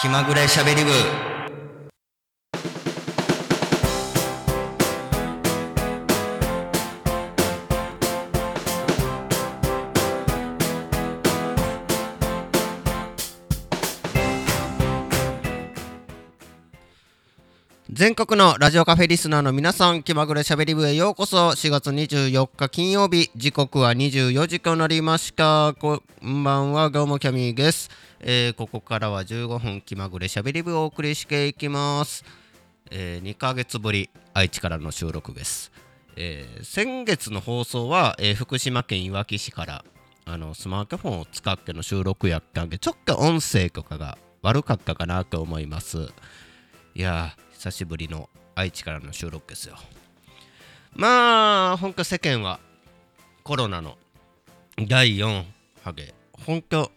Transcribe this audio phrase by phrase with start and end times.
[0.00, 1.29] 気まぐれしゃべり部。
[18.00, 21.50] 全国のラジオカフェリスナーの皆さん気まぐれしゃべり部へようこそ。
[21.50, 23.30] 4月24日金曜日。
[23.36, 25.74] 時刻は24時となりました。
[25.78, 27.90] こんばんはどうもキャミーです、
[28.20, 32.24] えーここからは15分気まぐれしゃべり部をお送りしていきます、
[32.90, 35.70] え2ヶ月ぶり愛知からの収録です、
[36.16, 39.84] えー先月の放送は、えー福島県いわき市から
[40.24, 46.08] あのスマートフォンを使っての収録やったんでちょっと音声とかが悪かったかなと思います
[46.94, 49.76] いやー久しぶりの愛知からの収録ですよ。
[50.94, 52.58] まあ本当世間は
[53.42, 53.98] コロナの
[54.88, 55.44] 第4
[55.84, 56.90] 波で本当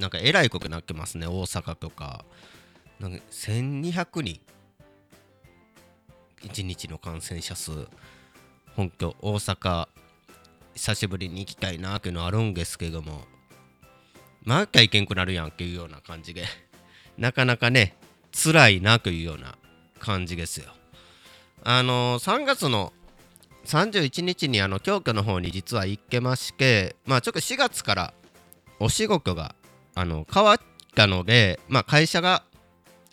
[0.00, 1.28] なんかえらいことなってますね。
[1.28, 2.24] 大阪とか。
[2.98, 4.40] なんか1200人。
[6.42, 7.70] 1日の感染者数。
[8.74, 9.86] 本当大阪
[10.74, 13.20] 久しぶりに行きたいなっていうのあるんですけども。
[14.42, 16.44] 毎回行けんくなるやんっていうような感じで。
[17.16, 17.94] なかなかね
[18.32, 19.56] 辛いなというような
[19.98, 20.66] 感じですよ。
[21.62, 22.92] あの3月の
[23.64, 28.14] 31日にあの京都の方に実は行けましてまあちょっと4月から
[28.78, 29.54] お仕事が
[29.94, 30.58] あの変わっ
[30.94, 32.44] たのでまあ会社が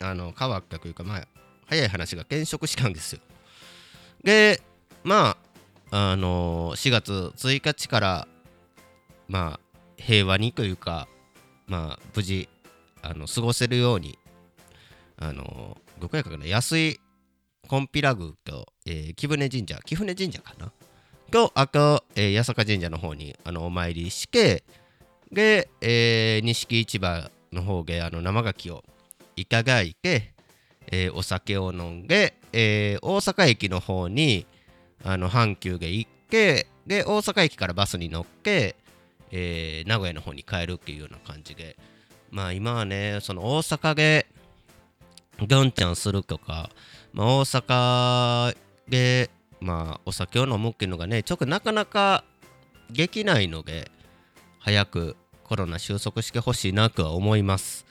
[0.00, 1.28] あの変わったというかまあ
[1.66, 3.20] 早い話が転職したんですよ。
[4.22, 4.62] で
[5.02, 5.36] ま
[5.90, 8.28] ああの4月1日から
[9.28, 9.60] まあ
[9.96, 11.08] 平和にというか
[11.66, 12.48] まあ無事
[13.02, 14.18] あの過ごせるように
[15.18, 17.00] あのどこやかな安い
[17.66, 20.70] コンピラ宮と、えー、貴船神社貴船神社かな？
[21.30, 24.64] とあと、えー、八坂神社の方にあのお参りして
[25.32, 28.84] で、えー、錦市場の方であの生牡蠣を
[29.36, 30.34] いただいて、
[30.92, 34.46] えーお酒を飲んで、えー大阪駅の方に
[35.02, 38.76] あの阪急で行ってで大阪駅からバスに乗って、
[39.30, 41.78] えー名古屋の方に帰るっていうような感じで。
[42.30, 44.26] まあ今はねその大阪で
[45.40, 46.70] ゴンちゃんするとか、
[47.12, 48.56] まあ、大阪
[48.88, 49.30] で、
[49.60, 52.24] まあ、お酒を飲むっていうのがねちょっとなかなか
[52.90, 53.90] できないので
[54.60, 57.84] 早くコロナ収束してほしいなとは思います。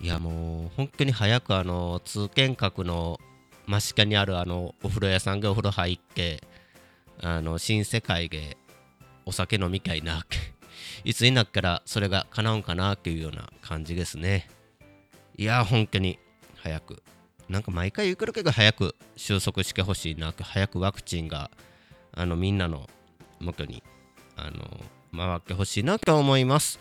[0.00, 3.18] いやもう本当に早くあの通天閣の
[3.66, 6.42] 真下にあるあのお風呂屋さんがお風呂入って
[7.22, 8.58] あの新世界で
[9.24, 10.26] お酒飲みたいな
[11.04, 14.48] いつになったらそれが叶うんかなっていうような感じですね。
[15.36, 16.18] いや本当に。
[16.66, 17.02] 早く。
[17.48, 21.48] なんか毎回言うけどけど早く収束してほしいな早くワクチンが
[22.12, 22.88] あのみんなの
[23.38, 23.84] 元に
[24.36, 24.80] あの
[25.16, 26.80] 回ってほしいなと思います、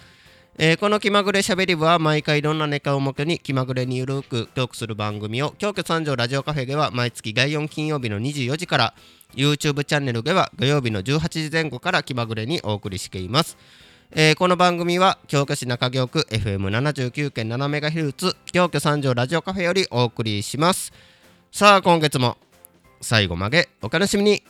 [0.57, 8.93] えーこの気まぐれしゃべり部は毎回いろんなネタをもとに気まぐれにゆるくトークする番組を京都三条ラジオカフェでは毎月第4金曜日の24時から
[9.35, 13.57] YouTube チャンネルでは土曜日の18時前後から気まぐれにお送りしています。
[14.17, 20.93] えーこの番組は京都市中京区 FM79.7MHz 京都三条ラジオカフェよりお送りします。
[21.51, 22.37] さあ今月も
[23.01, 24.41] 最後までお楽しみに。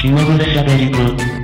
[0.00, 1.41] 気まぐれしゃべり部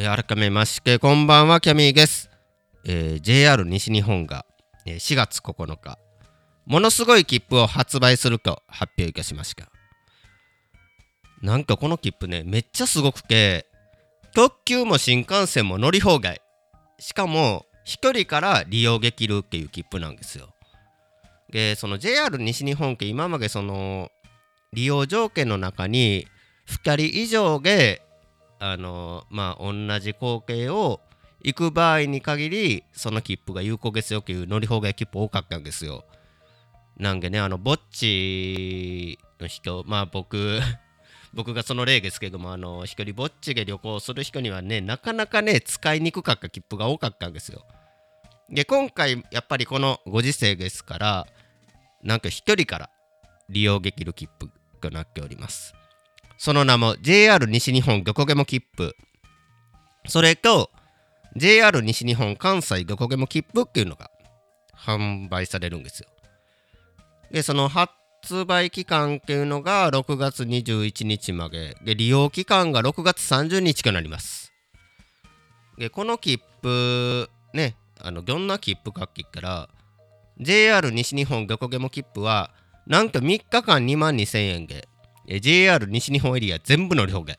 [0.00, 2.30] えー改めましてこんばんはキャミーです、
[2.86, 4.46] えー JR 西日本が、
[4.86, 5.98] えー4月9日
[6.64, 9.68] ものすごい切符を発売すると発表いたしました。
[11.42, 13.66] なんかこの切符ねめっちゃすごくて
[14.34, 16.40] 特急も新幹線も乗り放題。
[16.98, 20.54] しかも1人から利用できるっていう切符なんですよ。
[21.50, 24.10] でその JR 西日本って今までその
[24.72, 26.26] 利用条件の中に
[26.68, 28.00] 2人以上で
[28.60, 31.00] あのまあ同じ光景を
[31.42, 36.04] 行く場合に限りその切符が有効ですよっていう乗り放題切符多かったんですよ。
[36.98, 40.60] なんでねあのぼっちの人 まあ僕
[41.32, 47.64] 僕がその例ですけどもあの一人ぼっちで旅行する人にはねなかなかね使いにくかった切符が多かったんですよ。
[48.50, 51.26] で今回やっぱりこのご時世ですから
[52.02, 52.90] なんか一人から
[53.48, 55.79] 利用できる切符となっております。
[56.40, 58.96] その名も JR 西日本どこでも切符。
[60.08, 60.70] それと
[61.36, 64.10] JR 西日本関西どこでも切符っていうのが
[64.74, 66.08] 販売されるんですよ。
[67.30, 71.76] でその発売期間っていうのが6月21日まで。
[71.84, 74.50] で利用期間が6月30日となります。
[75.76, 79.68] でこの切符ねあのどんな切符かって言ったら
[80.38, 82.50] JR 西日本横ゲモ切符は
[82.86, 84.88] なんと3日間2万2000円で。
[85.38, 87.38] JR 西日本エリア全部乗り放題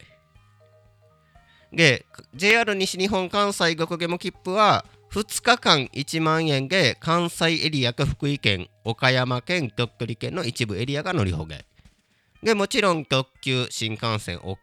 [1.74, 11.66] で JR 西日本関西横ゲモ切符は2日間1万円で関西エリアか福井県岡山県鳥取県の一部エリアが乗り放題
[12.44, 14.56] でもちろん特急新幹線 OK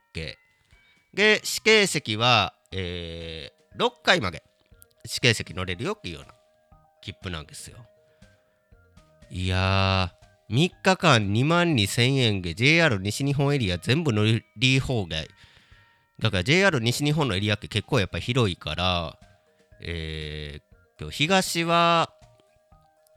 [1.12, 4.42] で指定席は、えー6回まで。
[5.04, 6.34] 指定席乗れるよっていうような
[7.00, 7.78] 切符なんですよ。
[9.31, 10.18] いやー。
[10.50, 14.24] 3日間2万2000円で JR 西日本エリア全部乗
[14.56, 15.28] り放題。
[16.18, 19.18] だから JR 西日本のエリアって結構やっぱ広いから
[19.80, 22.10] えー、東は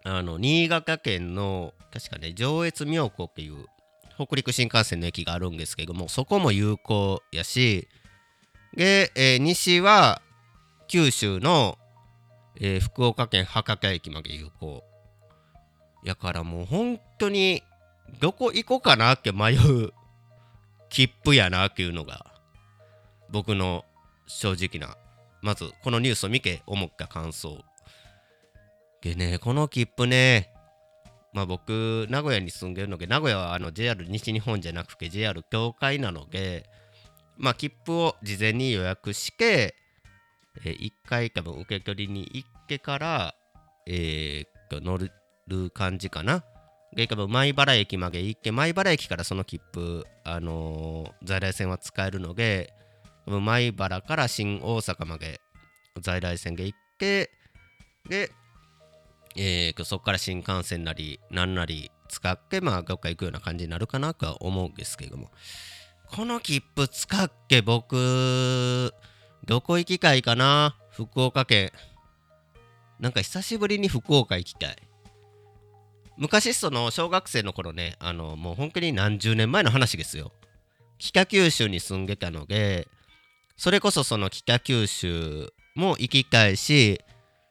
[0.03, 3.65] あの新潟県の確かね上越妙高っていう
[4.15, 7.87] 北陸新幹線の駅があるんですけどもそこも有効やし
[8.75, 10.21] で、えー西は
[10.87, 11.77] 九州の、
[12.59, 14.83] えー福岡県博多駅まで有効。
[16.03, 17.63] やからもう本当に
[18.19, 19.93] どこ行こうかなって迷う
[20.89, 22.25] 切符やなっていうのが
[23.29, 23.85] 僕の
[24.27, 24.97] 正直な
[25.41, 27.63] まずこのニュースを見て思った感想。
[29.01, 30.53] でねこの切符ね
[31.33, 36.69] まあ僕名古屋に住んでるので名古屋はあの JR 西日本じゃなくて JR 協会なので
[37.37, 39.73] まあ切符を事前に予約して、
[40.63, 43.35] え1回多分受け取りに行ってから、
[43.87, 45.11] えー乗る
[45.51, 46.43] る感じかな。
[46.95, 52.73] で多分米原駅まで行って米原駅からその切符あのー在来線は使えるので
[53.25, 55.39] 米原から新大阪まで
[56.01, 57.31] 在来線で行って
[58.09, 58.31] で、
[59.37, 65.31] えーそこから新幹線なりなんなり使ってまあどっか行くような感じになるかなとは思うんですけども。
[66.13, 68.93] この切符使って僕
[69.45, 70.75] どこ行きたいかな？
[70.89, 71.71] 福岡県。
[72.99, 74.75] なんか久しぶりに福岡行きたい。
[76.21, 80.31] 昔その小学生の頃ねあのもう本当に何十年前の話ですよ。
[80.99, 82.87] 北九州に住んでたので
[83.57, 87.01] それこそその北九州も行きたいし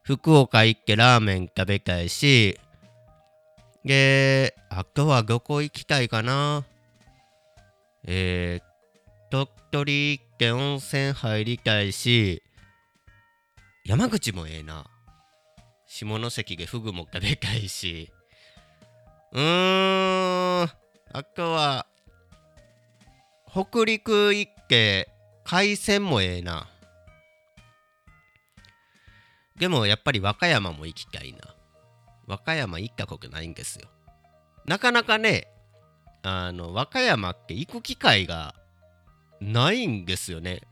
[0.04, 2.60] 福岡行ってラーメン食べたいし
[3.84, 6.64] であとはどこ行きたいかな。
[8.04, 12.40] えー、鳥取行って温泉入りたいし
[13.84, 14.86] 山口もええな。
[15.88, 18.12] 下関でフグも食べたいし。
[19.32, 20.70] うーん。
[21.12, 21.86] あとは
[23.50, 25.08] 北陸行って
[25.44, 26.68] 海鮮もええな。
[29.58, 31.38] でもやっぱり和歌山も行きたいな。
[32.26, 33.88] 和歌山行ったことないんですよ。
[34.66, 35.48] なかなかね
[36.22, 38.54] あの和歌山って行く機会が
[39.40, 40.62] ないんですよね。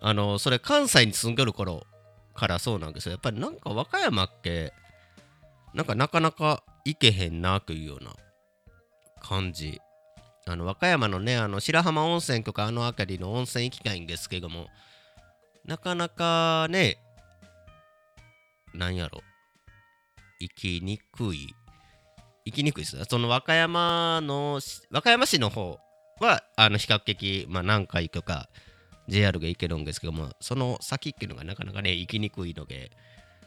[0.00, 1.86] あのそれ関西に住んでる頃
[2.34, 3.12] からそうなんですよ。
[3.12, 4.72] やっぱりなんか和歌山って
[5.74, 8.14] なんかなかなか行けへんなというような
[9.22, 9.80] 感じ。
[10.46, 14.66] あの和歌山のねあの白浜温泉とかあの辺りの温泉行きたいんですけども
[15.64, 16.96] なかなかね
[18.74, 19.20] なんやろ。
[20.40, 21.54] 行きにくい。
[22.46, 23.04] 行きにくいです。
[23.08, 25.78] その和歌山の和歌山市の方
[26.20, 28.48] はあの比較的、まあ、南海とか
[29.08, 32.90] JR が行けるんですけどもその先っていうのがなかなかね行きにくいので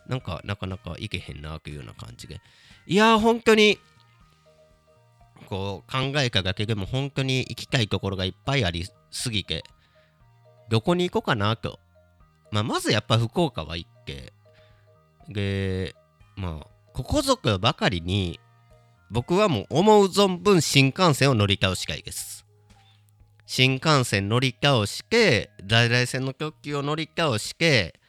[0.08, 2.42] なんかなかなか行けへんなというような感じで。
[2.86, 3.80] いやー本当に
[5.48, 9.64] こう考えただけでも本当に行きたいところがいっぱいありすぎて
[10.70, 11.80] どこに行こうかなと、
[12.52, 14.34] まあ、まずやっぱ福岡は行って
[15.30, 15.96] で
[16.36, 18.40] まあここぞくばかりに
[19.12, 22.46] 僕はもう思う存分新幹線を乗り倒したいです。
[23.46, 28.00] 新幹線乗り倒して在来線の特急を乗り倒して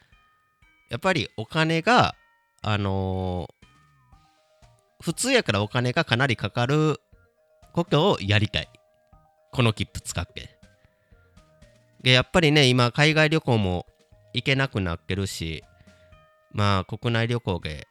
[0.95, 2.15] やっぱりお金が
[2.61, 3.65] あのー
[5.01, 7.01] 普通やからお金がかなりかかる
[7.73, 8.69] ことをやりたい。
[9.51, 10.57] この切符使って。
[12.01, 13.85] でやっぱりね今海外旅行も
[14.33, 15.65] 行けなくなってるし
[16.53, 17.87] まあ国内旅行で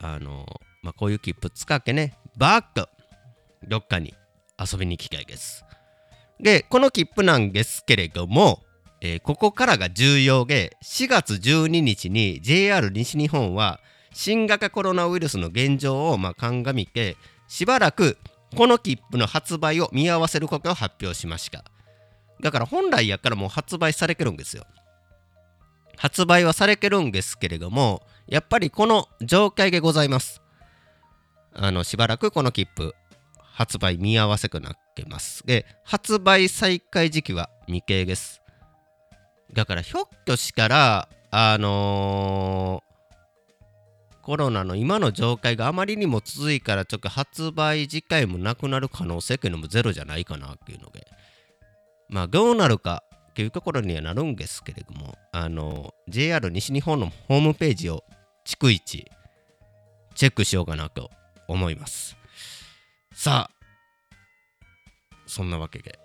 [0.00, 0.44] あの
[0.82, 2.90] まあこういう切符使ってねバッと
[3.66, 4.12] どっかに
[4.60, 5.64] 遊びに行きたいです。
[6.38, 8.62] でこの切符なんですけれども、
[9.00, 13.80] えーここからが重要で4月12日に JR 西日本は
[14.12, 17.16] 新型コロナウイルスの現状をまあ鑑みて
[17.48, 18.16] しばらく
[18.56, 21.64] この切符の発売を見合わせることを発表しました。
[22.40, 24.64] だから本来やからもう発売されてるんですよ。
[25.96, 30.40] 発売はされてるんですけれどもやっぱりこの状態でございます。
[31.52, 32.94] あのしばらくこの切符
[33.38, 35.44] 発売見合わせくなってます。
[35.46, 38.43] で発売再開時期は未定です。
[39.52, 42.94] だからひょっとしたらあのー
[44.22, 51.06] コロナの今の状態があまりにも続いからちょっと発売自体もなくなる可能性っていうのもゼロじゃないかなっていうので。
[52.08, 58.04] まあどうなるかっていうところにはなるんですけれどもあの JR 西日本のホームページを
[58.46, 59.10] 逐一
[60.14, 61.10] チェックしようかなと
[61.48, 62.16] 思います。
[63.12, 63.54] さあ
[65.26, 65.98] そんなわけで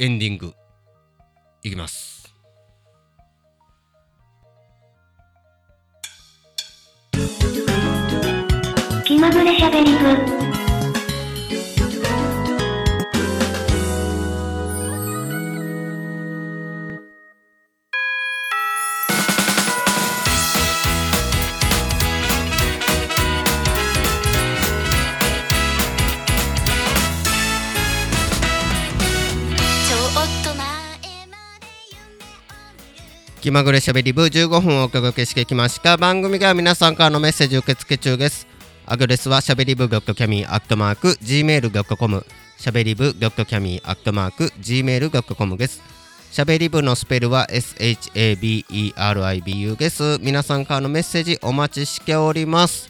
[0.00, 0.54] エンディング。
[1.62, 2.34] いきます。
[9.04, 10.51] 気まぐれしゃべり部。
[33.52, 35.98] まぐれしゃべり部15分お届けしてきました。
[35.98, 38.46] 番組では皆さんからのメッセージ受付中です。
[38.86, 42.24] アドレスはしゃべり部ギョットキャミーアットマーク Gmail.com
[42.56, 45.82] しゃべり部ギョットキャミーアットマーク Gmail.com です。
[46.30, 48.56] しゃべり部のスペルは SHABERIBU
[49.76, 50.18] です。
[50.22, 52.88] 皆さんからのメッセージお待ちしております。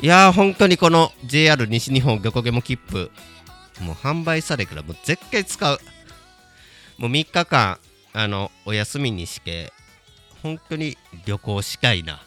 [0.00, 3.10] いやー本当にこの JR 西日本漁港ゲモ切符
[3.80, 5.80] もう販売されからもう絶対使う。
[6.96, 7.80] もう3日間
[8.14, 9.72] あのお休みにして
[10.42, 12.20] 本当に旅行したいな。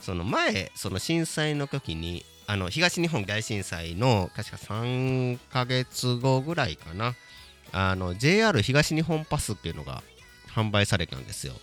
[0.00, 7.14] その前その震災の時にあの東日本大震災の確か3ヶ月後ぐらいかな。
[7.72, 10.02] あの JR 東日本パスっていうのが
[10.54, 11.54] 販売されたんですよ。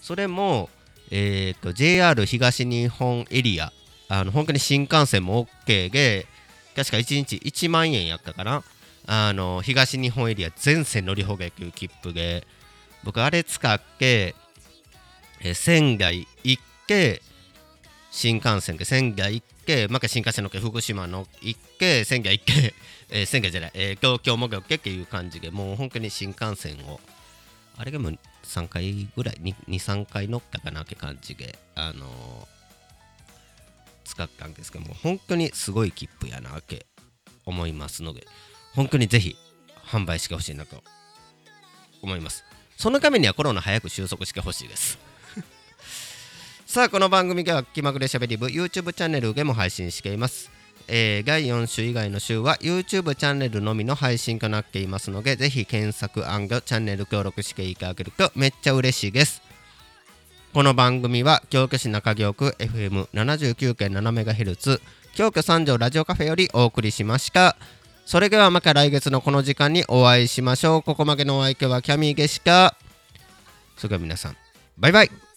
[0.00, 0.70] それも、
[1.10, 3.72] えー、と JR 東日本エリア
[4.08, 6.26] あの本当に新幹線も OK で
[6.76, 8.62] 確か1日1万円やったかな。
[9.06, 12.46] あの東日本エリア全線乗り放題という切符で
[13.04, 14.34] 僕あれ使って、
[15.40, 17.20] え仙台行って
[18.12, 22.74] 新幹線で仙台行ってまた新幹線乗って福島の行って仙台行って、
[23.10, 27.00] え仙台じゃない、えー東京も行ってっていう感じでもう本当に新幹線を
[27.76, 28.12] あれでも
[28.44, 29.36] 3回ぐらい
[29.68, 32.52] 23回乗ったかなって感じであのー
[34.04, 36.86] 使ったんですけども本当にすごい切符やなって
[37.46, 38.26] 思いますので
[38.74, 39.36] 本当にぜひ
[39.84, 40.82] 販売してほしいなと
[42.02, 42.44] 思います。
[42.76, 44.98] そのためにはコロナ早く収束してほしいです。
[46.66, 50.50] さあこの番組では気まぐれしゃべり部 YouTube チャンネルでも配信しています。
[50.88, 59.42] えー、第4週以外の週は YouTube チャンネルのみの配信となっていますのでぜひ検索チャンネル登録していただけるとめっちゃ嬉しいです。
[60.52, 64.82] この番組は京都市中京区 FM79.7MHz
[65.14, 67.56] 京都三条ラジオカフェよりお送りしました。
[68.04, 70.82] それではまた来月のこの時間にお会いしましょう。
[70.82, 72.76] ここまでのお相手はキャミーゲシカ。
[73.76, 74.36] それでは皆さん
[74.78, 75.31] バイバイ。